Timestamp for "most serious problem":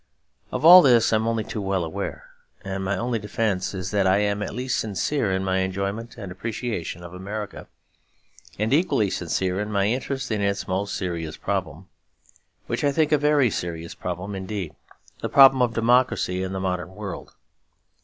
10.67-11.87